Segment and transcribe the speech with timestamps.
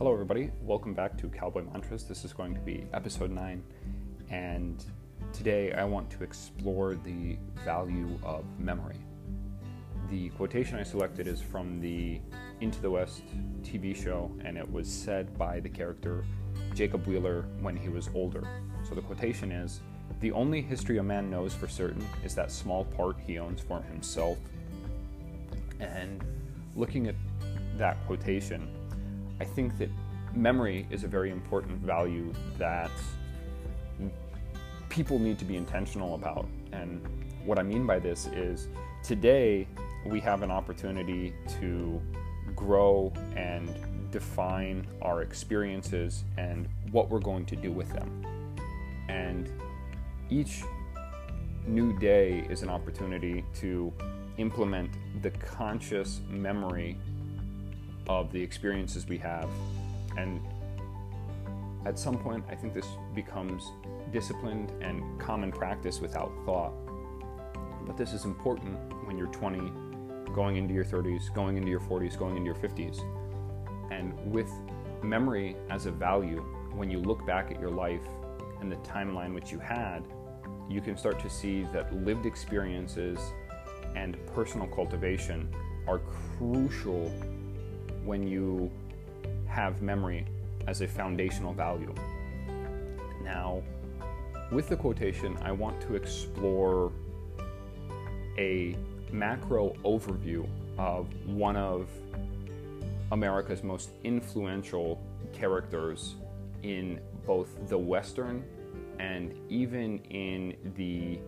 [0.00, 0.50] Hello, everybody.
[0.62, 2.04] Welcome back to Cowboy Mantras.
[2.04, 3.62] This is going to be episode 9,
[4.30, 4.82] and
[5.30, 7.36] today I want to explore the
[7.66, 8.96] value of memory.
[10.08, 12.18] The quotation I selected is from the
[12.62, 13.24] Into the West
[13.62, 16.24] TV show, and it was said by the character
[16.74, 18.42] Jacob Wheeler when he was older.
[18.88, 19.80] So the quotation is
[20.20, 23.82] The only history a man knows for certain is that small part he owns for
[23.82, 24.38] himself.
[25.78, 26.24] And
[26.74, 27.16] looking at
[27.76, 28.66] that quotation,
[29.40, 29.88] I think that
[30.34, 32.90] memory is a very important value that
[34.90, 36.46] people need to be intentional about.
[36.72, 37.00] And
[37.44, 38.68] what I mean by this is
[39.02, 39.66] today
[40.04, 42.00] we have an opportunity to
[42.54, 48.26] grow and define our experiences and what we're going to do with them.
[49.08, 49.50] And
[50.28, 50.62] each
[51.66, 53.92] new day is an opportunity to
[54.36, 54.90] implement
[55.22, 56.98] the conscious memory
[58.08, 59.48] of the experiences we have.
[60.16, 60.40] And
[61.86, 63.64] at some point, I think this becomes
[64.12, 66.72] disciplined and common practice without thought.
[67.86, 68.76] But this is important
[69.06, 69.72] when you're 20,
[70.34, 73.00] going into your 30s, going into your 40s, going into your 50s.
[73.90, 74.50] And with
[75.02, 78.06] memory as a value, when you look back at your life
[78.60, 80.04] and the timeline which you had,
[80.68, 83.18] you can start to see that lived experiences
[83.96, 85.52] and personal cultivation
[85.88, 85.98] are
[86.38, 87.10] crucial
[88.10, 88.68] when you
[89.46, 90.26] have memory
[90.66, 91.94] as a foundational value.
[93.22, 93.62] Now,
[94.50, 96.90] with the quotation, I want to explore
[98.36, 98.76] a
[99.12, 100.44] macro overview
[100.76, 101.88] of one of
[103.12, 105.00] America's most influential
[105.32, 106.16] characters
[106.64, 108.42] in both the Western
[108.98, 111.20] and even in the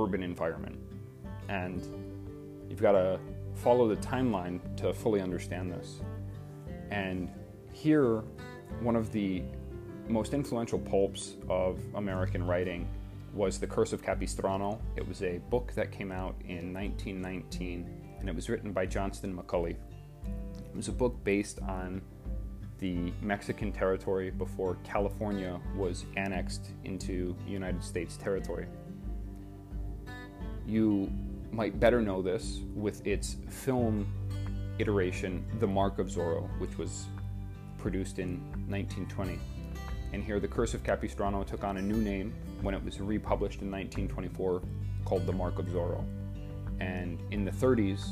[0.00, 0.78] urban environment.
[1.50, 1.86] And
[2.70, 3.20] you've got to
[3.62, 6.00] follow the timeline to fully understand this.
[6.90, 7.30] And
[7.72, 8.22] here,
[8.80, 9.42] one of the
[10.08, 12.88] most influential pulps of American writing
[13.34, 14.80] was The Curse of Capistrano.
[14.96, 17.88] It was a book that came out in 1919
[18.20, 19.76] and it was written by Johnston McCulley.
[20.24, 22.00] It was a book based on
[22.78, 28.66] the Mexican territory before California was annexed into United States territory.
[30.66, 31.10] You
[31.58, 34.06] might better know this with its film
[34.78, 37.06] iteration, The Mark of Zorro, which was
[37.78, 38.38] produced in
[38.68, 39.40] 1920.
[40.12, 42.32] And here, The Curse of Capistrano took on a new name
[42.62, 44.62] when it was republished in 1924
[45.04, 46.04] called The Mark of Zorro.
[46.78, 48.06] And in the 30s,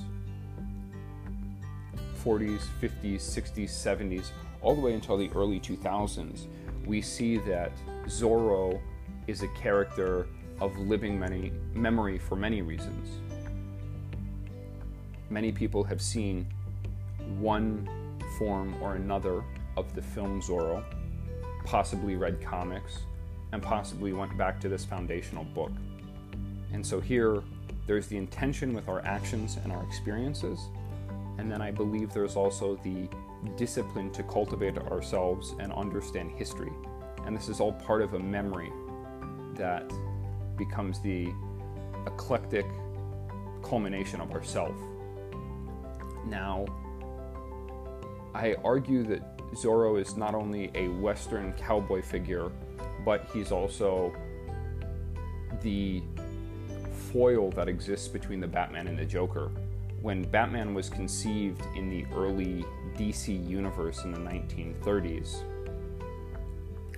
[2.24, 4.26] 40s, 50s, 60s, 70s,
[4.60, 6.48] all the way until the early 2000s,
[6.84, 7.70] we see that
[8.06, 8.80] Zorro
[9.28, 10.26] is a character
[10.60, 13.20] of living many, memory for many reasons.
[15.28, 16.46] Many people have seen
[17.38, 17.88] one
[18.38, 19.42] form or another
[19.76, 20.84] of the film Zorro,
[21.64, 23.00] possibly read comics,
[23.52, 25.72] and possibly went back to this foundational book.
[26.72, 27.42] And so here,
[27.86, 30.60] there's the intention with our actions and our experiences,
[31.38, 33.08] and then I believe there's also the
[33.56, 36.72] discipline to cultivate ourselves and understand history.
[37.24, 38.72] And this is all part of a memory
[39.54, 39.92] that
[40.56, 41.28] becomes the
[42.06, 42.66] eclectic
[43.62, 44.74] culmination of ourself.
[46.26, 46.66] Now,
[48.34, 52.50] I argue that Zorro is not only a Western cowboy figure,
[53.04, 54.14] but he's also
[55.62, 56.02] the
[57.12, 59.50] foil that exists between the Batman and the Joker.
[60.02, 62.64] When Batman was conceived in the early
[62.96, 65.42] DC universe in the 1930s,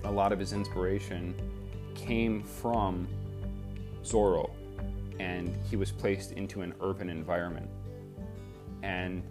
[0.05, 1.35] a lot of his inspiration
[1.95, 3.07] came from
[4.03, 4.51] Zorro,
[5.21, 7.69] and he was placed into an urban environment.
[8.83, 9.23] And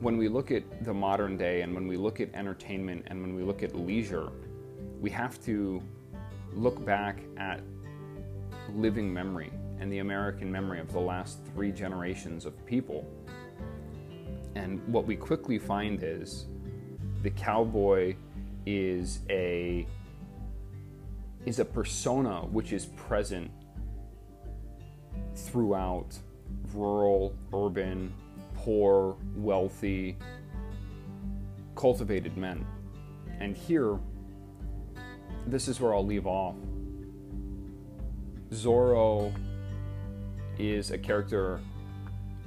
[0.00, 3.34] when we look at the modern day and when we look at entertainment and when
[3.34, 4.30] we look at leisure,
[5.00, 5.82] we have to
[6.54, 7.60] look back at
[8.74, 13.06] living memory and the American memory of the last three generations of people.
[14.54, 16.46] And what we quickly find is
[17.22, 18.16] the cowboy
[18.66, 19.86] is a
[21.46, 23.50] is a persona which is present
[25.34, 26.18] throughout
[26.74, 28.12] rural, urban,
[28.60, 30.18] poor, wealthy,
[31.74, 32.66] cultivated men.
[33.40, 33.98] And here,
[35.46, 36.56] this is where I'll leave off.
[38.50, 39.32] Zorro
[40.58, 41.58] is a character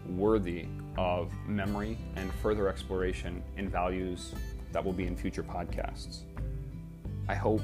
[0.08, 0.68] worthy
[1.00, 4.36] of memory and further exploration in values
[4.72, 6.26] that will be in future podcasts.
[7.28, 7.62] I hope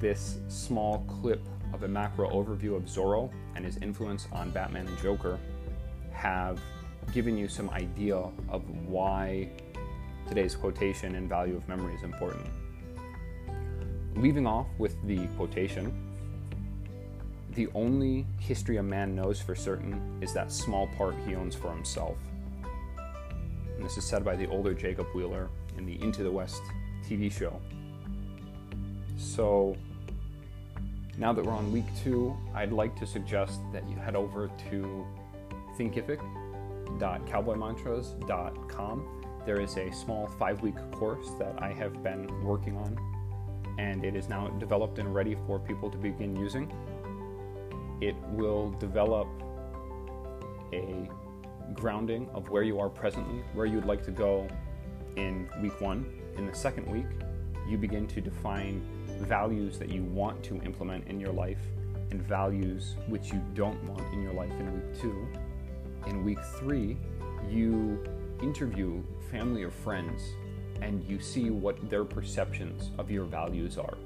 [0.00, 4.98] this small clip of a macro overview of Zorro and his influence on Batman and
[4.98, 5.36] Joker
[6.12, 6.60] have
[7.12, 8.16] given you some idea
[8.48, 9.48] of why
[10.28, 12.46] today's quotation and value of memory is important.
[14.14, 15.92] Leaving off with the quotation,
[17.54, 21.72] the only history a man knows for certain is that small part he owns for
[21.72, 22.16] himself.
[23.76, 26.62] And this is said by the older Jacob Wheeler in the Into the West
[27.08, 27.60] TV show.
[29.16, 29.76] So,
[31.16, 35.06] now that we're on week two, I'd like to suggest that you head over to
[36.88, 39.24] thinkific.cowboymantras.com.
[39.46, 42.98] There is a small five week course that I have been working on,
[43.78, 46.70] and it is now developed and ready for people to begin using.
[48.00, 49.28] It will develop
[50.72, 51.08] a
[51.74, 54.46] grounding of where you are presently, where you'd like to go
[55.16, 56.12] in week one.
[56.36, 57.06] In the second week,
[57.68, 58.82] you begin to define
[59.20, 61.60] values that you want to implement in your life
[62.10, 65.26] and values which you don't want in your life in week two.
[66.08, 66.96] In week three,
[67.50, 68.02] you
[68.42, 70.22] interview family or friends
[70.80, 73.98] and you see what their perceptions of your values are.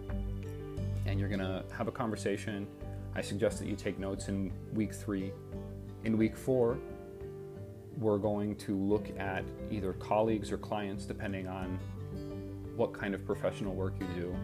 [1.06, 2.66] And you're gonna have a conversation.
[3.14, 5.30] I suggest that you take notes in week three.
[6.02, 6.76] In week four,
[7.98, 11.78] we're going to look at either colleagues or clients, depending on
[12.74, 14.34] what kind of professional work you do,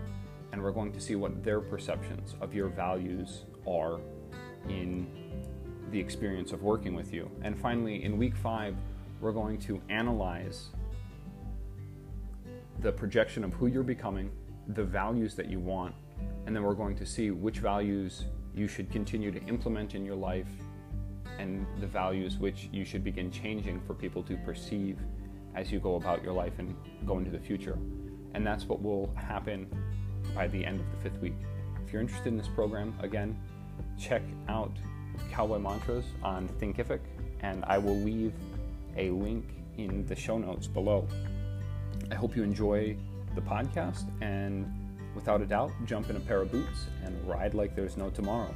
[0.53, 3.99] and we're going to see what their perceptions of your values are
[4.69, 5.07] in
[5.90, 7.31] the experience of working with you.
[7.43, 8.76] And finally, in week five,
[9.20, 10.69] we're going to analyze
[12.81, 14.31] the projection of who you're becoming,
[14.69, 15.94] the values that you want,
[16.46, 18.25] and then we're going to see which values
[18.55, 20.49] you should continue to implement in your life
[21.38, 24.99] and the values which you should begin changing for people to perceive
[25.55, 26.75] as you go about your life and
[27.06, 27.79] go into the future.
[28.35, 29.67] And that's what will happen
[30.35, 31.35] by the end of the fifth week.
[31.85, 33.38] If you're interested in this program, again,
[33.99, 34.73] check out
[35.31, 37.00] Cowboy Mantras on Thinkific,
[37.41, 38.32] and I will leave
[38.97, 39.44] a link
[39.76, 41.06] in the show notes below.
[42.11, 42.97] I hope you enjoy
[43.35, 44.70] the podcast, and
[45.15, 48.55] without a doubt, jump in a pair of boots and ride like there's no tomorrow.